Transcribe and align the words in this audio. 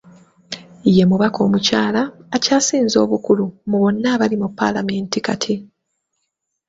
Ye 0.95 1.03
mubaka 1.09 1.39
omukyala 1.47 2.01
akyasinze 2.35 2.97
obukulu 3.05 3.45
mu 3.69 3.77
bonna 3.81 4.07
abali 4.15 4.35
mu 4.41 4.47
paalamenti 4.57 5.19
kati. 5.25 5.55